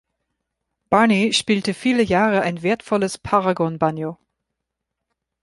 [0.89, 4.17] Barney spielte viele Jahre ein wertvolles Paragon-Banjo.